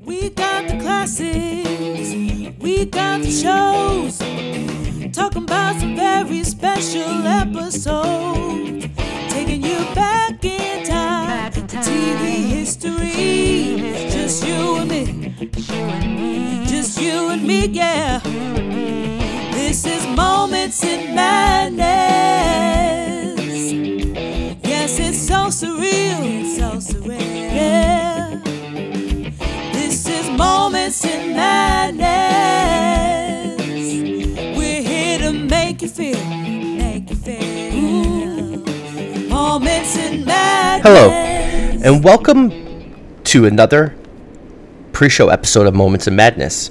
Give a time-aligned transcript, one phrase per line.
[0.00, 2.14] We got the classics,
[2.58, 4.18] we got the shows.
[5.12, 8.86] Talking about some very special episodes.
[9.28, 14.08] Taking you back in time to TV history.
[14.10, 16.66] Just you and me.
[16.66, 18.20] Just you and me, yeah.
[19.52, 22.03] This is Moments in Madness.
[30.94, 32.56] Moments in Madness.
[34.56, 38.60] We're here to make you feel, make you feel.
[39.60, 40.82] Madness.
[40.86, 42.52] Hello, and welcome
[43.24, 43.96] to another
[44.92, 46.70] pre-show episode of Moments in Madness.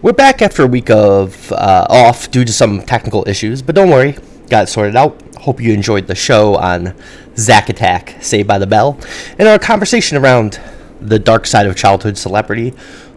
[0.00, 3.90] We're back after a week of uh, off due to some technical issues, but don't
[3.90, 4.16] worry,
[4.48, 5.22] got it sorted out.
[5.36, 6.96] Hope you enjoyed the show on
[7.36, 8.98] Zack Attack, Saved by the Bell,
[9.38, 10.58] and our conversation around
[11.00, 12.72] the dark side of childhood celebrity,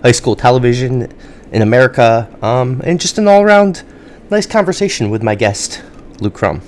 [0.06, 1.12] high school television
[1.52, 3.82] in America, um, and just an all-around
[4.30, 5.82] nice conversation with my guest,
[6.20, 6.62] Luke Crum.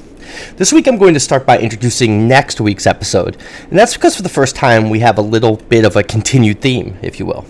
[0.55, 3.37] This week, I'm going to start by introducing next week's episode,
[3.69, 6.61] and that's because for the first time we have a little bit of a continued
[6.61, 7.45] theme, if you will.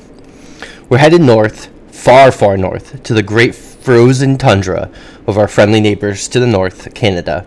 [0.90, 4.92] We're headed north, far, far north, to the great frozen tundra
[5.26, 7.46] of our friendly neighbors to the north, Canada,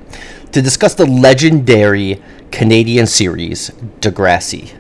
[0.53, 3.69] to discuss the legendary Canadian series
[4.01, 4.73] Degrassi.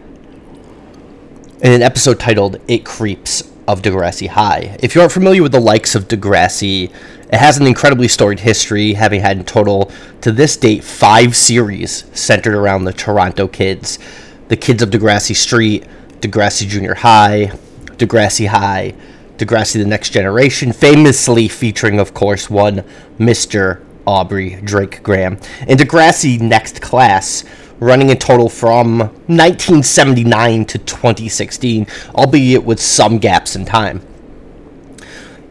[1.62, 4.76] In an episode titled It Creeps of Degrassi High.
[4.82, 6.92] If you aren't familiar with the likes of Degrassi,
[7.32, 12.04] it has an incredibly storied history, having had in total, to this date, five series
[12.12, 14.00] centered around the Toronto kids
[14.48, 15.84] the kids of Degrassi Street,
[16.20, 17.52] Degrassi Junior High,
[17.98, 18.94] Degrassi High,
[19.36, 22.82] Degrassi The Next Generation, famously featuring, of course, one
[23.20, 23.84] Mr.
[24.04, 27.44] Aubrey Drake Graham, and Degrassi Next Class,
[27.80, 34.02] running in total from 1979 to 2016, albeit with some gaps in time.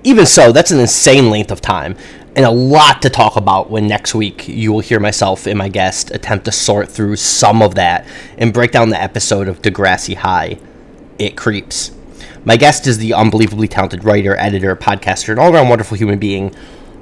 [0.03, 1.97] Even so, that's an insane length of time,
[2.36, 5.67] and a lot to talk about when next week you will hear myself and my
[5.67, 10.15] guest attempt to sort through some of that and break down the episode of Degrassi
[10.15, 10.58] High.
[11.17, 11.92] It creeps.
[12.45, 16.55] My guest is the unbelievably talented writer, editor, podcaster, and all around wonderful human being,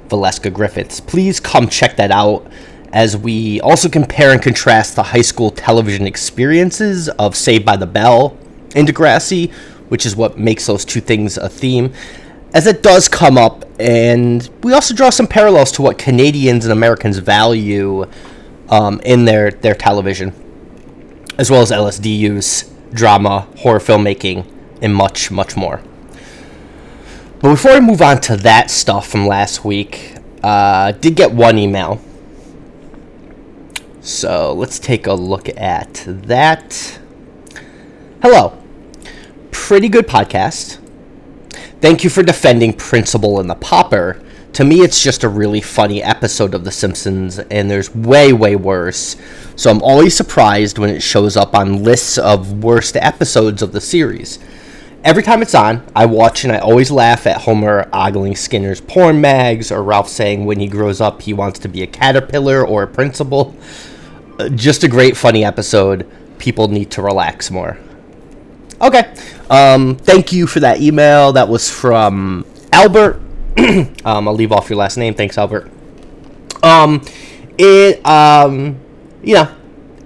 [0.08, 0.98] Valeska Griffiths.
[0.98, 2.50] Please come check that out
[2.92, 7.86] as we also compare and contrast the high school television experiences of Saved by the
[7.86, 8.36] Bell
[8.74, 9.52] and Degrassi,
[9.88, 11.92] which is what makes those two things a theme,
[12.54, 16.72] as it does come up, and we also draw some parallels to what Canadians and
[16.72, 18.06] Americans value
[18.70, 20.32] um, in their, their television,
[21.36, 24.46] as well as LSD use, drama, horror filmmaking,
[24.80, 25.82] and much, much more.
[27.40, 31.58] But before I move on to that stuff from last week, uh, did get one
[31.58, 32.00] email.
[34.00, 36.98] So let's take a look at that.
[38.22, 38.56] Hello.
[39.50, 40.78] Pretty good podcast.
[41.80, 44.22] Thank you for defending Principal and the Pauper.
[44.54, 48.56] To me, it's just a really funny episode of The Simpsons, and there's way, way
[48.56, 49.16] worse.
[49.56, 53.80] So I'm always surprised when it shows up on lists of worst episodes of the
[53.80, 54.38] series.
[55.04, 59.20] Every time it's on, I watch and I always laugh at Homer ogling Skinner's porn
[59.20, 62.82] mags or Ralph saying when he grows up he wants to be a caterpillar or
[62.82, 63.54] a principal.
[64.38, 66.08] Uh, Just a great, funny episode.
[66.38, 67.78] People need to relax more.
[68.80, 69.12] Okay.
[69.50, 71.32] Um, thank you for that email.
[71.32, 73.20] That was from Albert.
[73.58, 75.14] um, I'll leave off your last name.
[75.14, 75.70] Thanks, Albert.
[76.62, 77.04] Um,
[77.56, 78.78] it, um,
[79.22, 79.54] you know,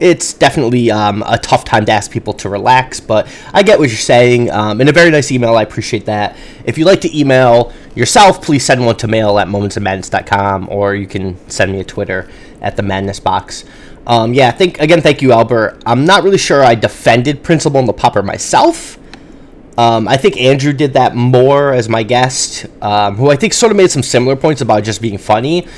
[0.03, 3.89] it's definitely um, a tough time to ask people to relax, but I get what
[3.89, 4.51] you're saying.
[4.51, 6.37] Um, in a very nice email, I appreciate that.
[6.65, 11.07] If you'd like to email yourself, please send one to mail at momentsofmadness.com, or you
[11.07, 12.29] can send me a Twitter
[12.61, 13.65] at the Madness Box.
[14.05, 15.01] Um, yeah, think again.
[15.01, 15.81] Thank you, Albert.
[15.87, 18.99] I'm not really sure I defended Principal and the Pauper myself.
[19.79, 23.71] Um, I think Andrew did that more as my guest, um, who I think sort
[23.71, 25.69] of made some similar points about just being funny.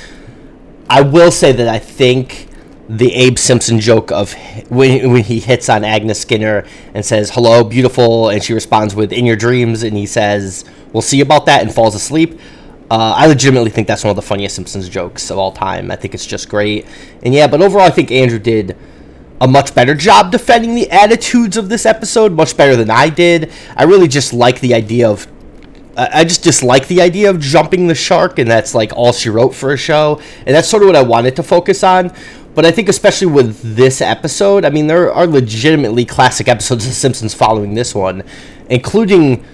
[0.89, 2.49] I will say that I think
[2.87, 4.33] the Abe Simpson joke of
[4.69, 9.11] when, when he hits on Agnes Skinner and says, Hello, beautiful, and she responds with,
[9.11, 12.39] In your dreams, and he says, We'll see about that, and falls asleep.
[12.91, 15.89] Uh, I legitimately think that's one of the funniest Simpsons jokes of all time.
[15.89, 16.85] I think it's just great.
[17.23, 18.77] And yeah, but overall, I think Andrew did
[19.41, 23.51] a much better job defending the attitudes of this episode, much better than I did.
[23.75, 25.27] I really just like the idea of
[25.97, 29.55] I just dislike the idea of jumping the shark, and that's like all she wrote
[29.55, 32.13] for a show, and that's sort of what I wanted to focus on.
[32.55, 36.91] But I think, especially with this episode, I mean, there are legitimately classic episodes of
[36.91, 38.23] The Simpsons following this one,
[38.69, 39.45] including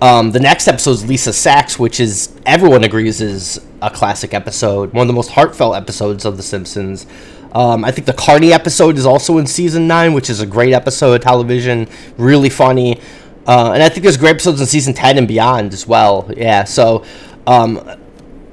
[0.00, 4.92] um, the next episode is Lisa's Sax, which is everyone agrees is a classic episode,
[4.92, 7.06] one of the most heartfelt episodes of The Simpsons.
[7.52, 10.72] Um, I think the Carny episode is also in season nine, which is a great
[10.72, 13.00] episode of television, really funny.
[13.46, 16.30] Uh, and I think there's great episodes in season 10 and beyond as well.
[16.36, 17.04] Yeah, so
[17.46, 17.80] um,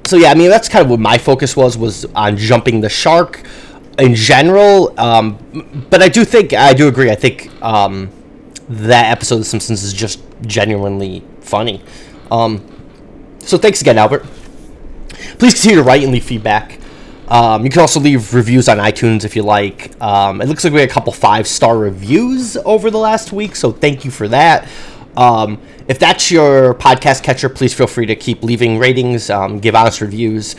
[0.04, 2.88] so yeah, I mean that's kind of what my focus was was on jumping the
[2.88, 3.44] shark
[4.02, 4.98] in general.
[4.98, 7.10] Um, but I do think I do agree.
[7.10, 8.10] I think um,
[8.68, 11.82] that episode of The Simpsons is just genuinely funny.
[12.30, 12.66] Um,
[13.38, 14.24] so thanks again, Albert.
[15.38, 16.80] Please continue to write and leave feedback.
[17.28, 19.98] Um, you can also leave reviews on iTunes if you like.
[20.02, 23.54] Um, it looks like we had a couple five star reviews over the last week,
[23.54, 24.68] so thank you for that.
[25.16, 29.74] Um, if that's your podcast catcher, please feel free to keep leaving ratings, um, give
[29.74, 30.56] honest reviews.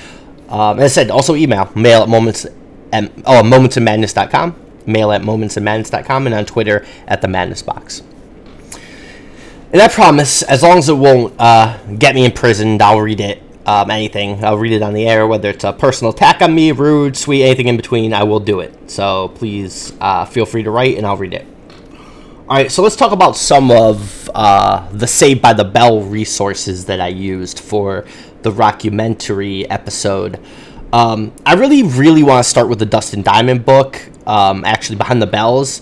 [0.49, 2.45] Um, as I said, also email mail at moments
[2.93, 4.55] at, oh, momentsofmadness.com,
[4.85, 8.03] mail at momentsofmadness.com, and on Twitter at the Madness Box.
[9.73, 13.41] And I promise, as long as it won't uh, get me imprisoned, I'll read it.
[13.65, 16.71] Um, anything, I'll read it on the air, whether it's a personal attack on me,
[16.73, 18.91] rude, sweet, anything in between, I will do it.
[18.91, 21.47] So please uh, feel free to write and I'll read it.
[22.49, 26.85] All right, so let's talk about some of uh, the Saved by the Bell resources
[26.85, 28.05] that I used for
[28.41, 30.39] the rockumentary episode.
[30.93, 35.19] Um, I really, really want to start with the Dustin Diamond book, um, actually, Behind
[35.19, 35.81] the Bells.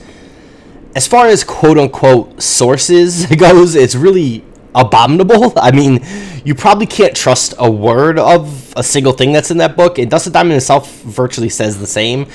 [0.95, 5.51] As far as quote unquote sources goes, it's really abominable.
[5.57, 5.99] I mean,
[6.45, 10.09] you probably can't trust a word of a single thing that's in that book, and
[10.09, 12.27] Dustin Diamond himself virtually says the same.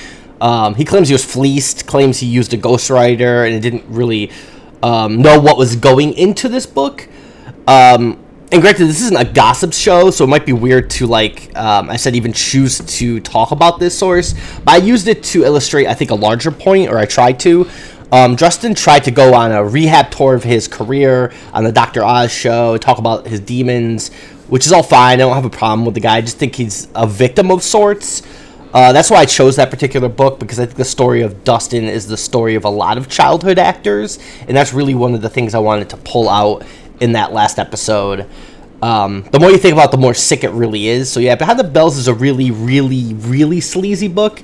[0.42, 4.30] Um, he claims he was fleeced, claims he used a ghostwriter, and didn't really
[4.82, 7.08] um, know what was going into this book.
[7.66, 8.22] Um,
[8.52, 11.90] and granted, this isn't a gossip show, so it might be weird to like um,
[11.90, 14.34] I said, even choose to talk about this source.
[14.64, 17.68] But I used it to illustrate, I think, a larger point, or I tried to.
[18.12, 22.04] Um, Dustin tried to go on a rehab tour of his career on the Dr.
[22.04, 24.12] Oz show, talk about his demons,
[24.48, 25.14] which is all fine.
[25.14, 26.18] I don't have a problem with the guy.
[26.18, 28.22] I just think he's a victim of sorts.
[28.72, 31.84] Uh, that's why I chose that particular book because I think the story of Dustin
[31.84, 35.30] is the story of a lot of childhood actors, and that's really one of the
[35.30, 36.64] things I wanted to pull out
[37.00, 38.26] in that last episode.
[38.82, 41.10] Um, the more you think about, it, the more sick it really is.
[41.10, 44.42] So yeah, Behind the Bells is a really, really, really sleazy book,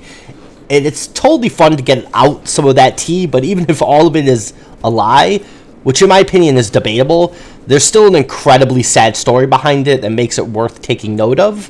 [0.69, 3.25] and it's totally fun to get out some of that tea.
[3.27, 4.53] But even if all of it is
[4.83, 5.37] a lie,
[5.83, 7.35] which in my opinion is debatable,
[7.67, 11.69] there's still an incredibly sad story behind it that makes it worth taking note of.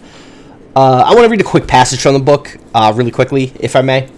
[0.76, 3.76] Uh, I want to read a quick passage from the book, uh, really quickly, if
[3.76, 4.10] I may.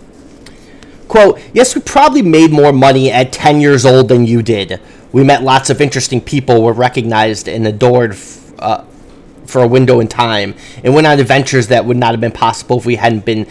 [1.10, 4.80] Quote, Yes, we probably made more money at 10 years old than you did.
[5.16, 8.84] We met lots of interesting people, were recognized and adored f- uh,
[9.46, 12.80] for a window in time, and went on adventures that would not have been possible
[12.80, 13.48] if we hadn't been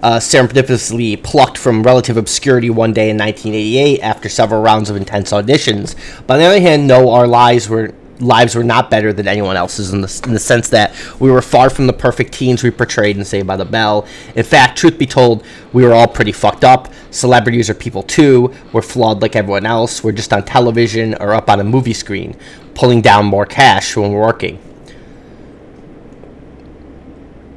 [0.00, 5.32] uh, serendipitously plucked from relative obscurity one day in 1988 after several rounds of intense
[5.32, 5.96] auditions.
[6.28, 9.56] But on the other hand, no, our lives were lives were not better than anyone
[9.56, 12.70] else's in the, in the sense that we were far from the perfect teens we
[12.70, 14.06] portrayed in Saved by the Bell.
[14.34, 16.92] In fact, truth be told, we were all pretty fucked up.
[17.10, 18.52] Celebrities are people too.
[18.72, 20.02] We're flawed like everyone else.
[20.02, 22.36] We're just on television or up on a movie screen,
[22.74, 24.58] pulling down more cash when we're working.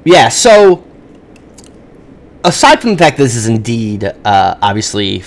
[0.04, 0.84] Yeah, so
[2.44, 5.24] aside from the fact that this is indeed uh, obviously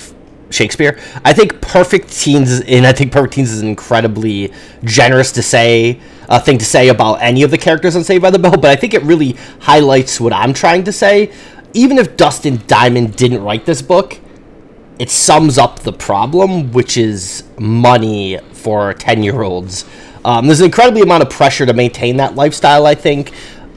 [0.49, 0.99] Shakespeare.
[1.23, 4.51] I think Perfect Teens, and I think Perfect Teens is incredibly
[4.83, 5.99] generous to say
[6.29, 8.71] a thing to say about any of the characters on Saved by the Bell, but
[8.71, 11.31] I think it really highlights what I'm trying to say.
[11.73, 14.19] Even if Dustin Diamond didn't write this book,
[14.97, 19.85] it sums up the problem, which is money for 10 year olds.
[20.23, 23.31] Um, there's an incredibly amount of pressure to maintain that lifestyle, I think.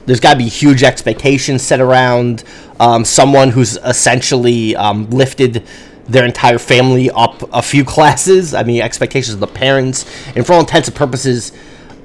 [0.07, 2.45] There's got to be huge expectations set around
[2.81, 5.65] um, someone who's essentially um, lifted
[6.09, 8.55] their entire family up a few classes.
[8.55, 11.53] I mean, expectations of the parents, and for all intents and purposes,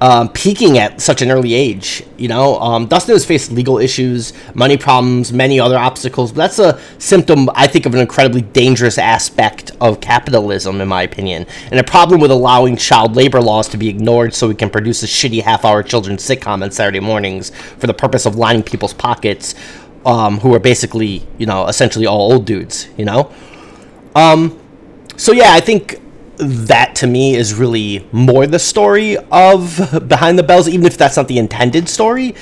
[0.00, 2.04] um, peaking at such an early age.
[2.18, 6.58] You know, um, Dustin has faced legal issues, money problems, many other obstacles, but that's
[6.58, 11.80] a symptom, I think, of an incredibly dangerous aspect of capitalism, in my opinion, and
[11.80, 15.06] a problem with allowing child labor laws to be ignored so we can produce a
[15.06, 19.54] shitty half-hour children's sitcom on Saturday mornings for the purpose of lining people's pockets.
[20.06, 23.32] Um, who are basically, you know, essentially all old dudes, you know?
[24.14, 24.58] Um,
[25.16, 26.00] so yeah, I think
[26.36, 31.16] that to me is really more the story of Behind the Bells, even if that's
[31.16, 32.34] not the intended story.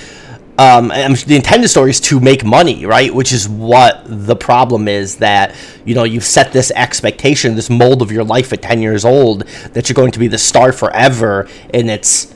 [0.58, 3.12] Um, the intended story is to make money, right?
[3.12, 8.02] Which is what the problem is that you know you've set this expectation, this mold
[8.02, 11.48] of your life at ten years old that you're going to be the star forever,
[11.72, 12.34] and it's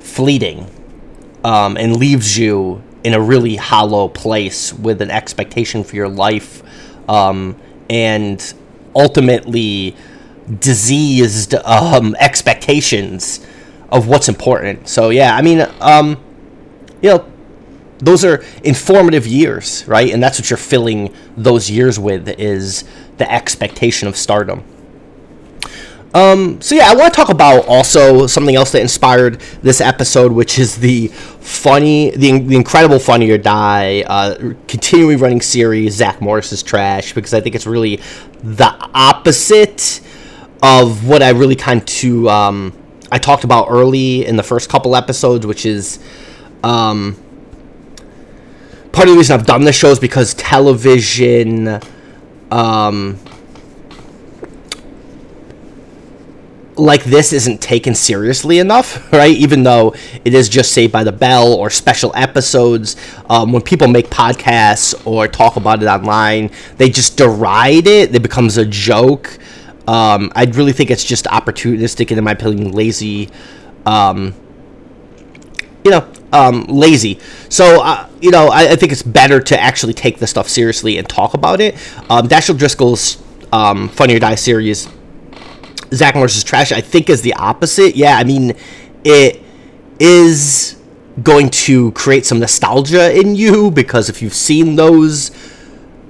[0.00, 0.70] fleeting,
[1.44, 6.62] um, and leaves you in a really hollow place with an expectation for your life
[7.08, 7.54] um,
[7.94, 8.54] and
[8.96, 9.94] ultimately
[10.58, 13.46] diseased um, expectations
[13.88, 14.88] of what's important.
[14.88, 16.20] So yeah, I mean, um,
[17.00, 17.32] you know,
[17.98, 20.12] those are informative years, right?
[20.12, 22.82] And that's what you're filling those years with is
[23.18, 24.64] the expectation of stardom.
[26.14, 30.30] Um, so yeah, I want to talk about also something else that inspired this episode,
[30.30, 35.94] which is the funny, the, the incredible Funny or Die, uh, continually running series.
[35.94, 37.96] Zack Morris's trash because I think it's really
[38.44, 40.00] the opposite
[40.62, 42.72] of what I really kind to um,
[43.10, 45.98] I talked about early in the first couple episodes, which is
[46.62, 47.16] um,
[48.92, 51.80] part of the reason I've done this show is because television.
[52.52, 53.18] Um,
[56.76, 59.34] like this isn't taken seriously enough, right?
[59.36, 62.96] Even though it is just Saved by the Bell or special episodes,
[63.30, 68.14] um, when people make podcasts or talk about it online, they just deride it.
[68.14, 69.38] It becomes a joke.
[69.86, 73.28] Um, I really think it's just opportunistic and, in my opinion, lazy.
[73.84, 74.34] Um,
[75.84, 77.20] you know, um, lazy.
[77.50, 80.96] So, uh, you know, I, I, think it's better to actually take the stuff seriously
[80.96, 81.74] and talk about it.
[82.08, 84.88] Um, Dashiell Driscoll's um, Funny or Die series
[85.94, 87.96] Zack Morris's trash, I think is the opposite.
[87.96, 88.54] Yeah, I mean,
[89.04, 89.42] it
[89.98, 90.76] is
[91.22, 95.30] going to create some nostalgia in you because if you've seen those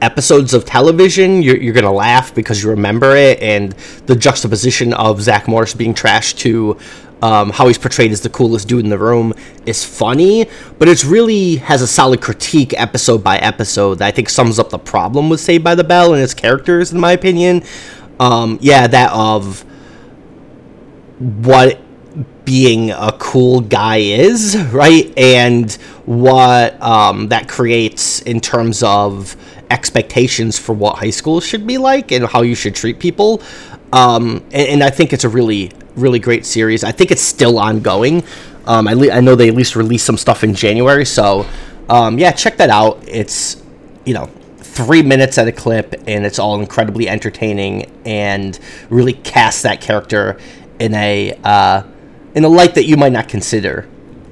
[0.01, 3.41] episodes of television, you're, you're going to laugh because you remember it.
[3.41, 3.73] And
[4.07, 6.79] the juxtaposition of Zack Morris being trash to
[7.23, 9.33] um, how he's portrayed as the coolest dude in the room
[9.65, 10.47] is funny,
[10.79, 14.69] but it's really has a solid critique episode by episode that I think sums up
[14.69, 17.63] the problem with Saved by the Bell and its characters, in my opinion.
[18.21, 19.65] Um, yeah, that of
[21.19, 21.81] what
[22.45, 25.13] being a cool guy is, right?
[25.17, 25.73] And
[26.07, 29.37] what um, that creates in terms of
[29.71, 33.43] expectations for what high school should be like and how you should treat people.
[33.93, 36.83] Um, and, and, I think it's a really, really great series.
[36.83, 38.25] I think it's still ongoing.
[38.67, 41.05] Um, I, le- I know they at least released some stuff in January.
[41.05, 41.47] So,
[41.89, 43.03] um, yeah, check that out.
[43.07, 43.63] It's,
[44.05, 44.29] you know,
[44.59, 48.59] three minutes at a clip, and it's all incredibly entertaining and
[48.91, 50.39] really casts that character
[50.79, 51.83] in a uh,
[52.35, 53.89] in a light that you might not consider.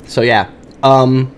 [0.07, 0.51] So yeah.
[0.83, 1.35] Um,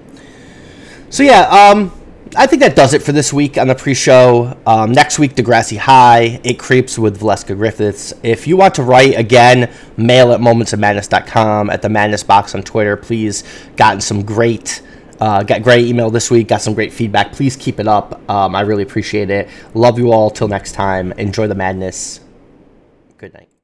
[1.11, 1.43] so yeah.
[1.43, 1.93] Um,
[2.37, 4.57] I think that does it for this week on the pre-show.
[4.67, 8.13] Um, next week, Degrassi High, It Creeps with Valeska Griffiths.
[8.25, 12.97] If you want to write again, mail at momentsofmadness.com, at the Madness Box on Twitter.
[12.97, 13.45] Please,
[13.77, 14.83] gotten some great,
[15.21, 17.31] uh, got great email this week, got some great feedback.
[17.31, 18.29] Please keep it up.
[18.29, 19.49] Um, I really appreciate it.
[19.73, 20.29] Love you all.
[20.29, 21.13] Till next time.
[21.13, 22.19] Enjoy the madness.
[23.17, 23.49] Good night.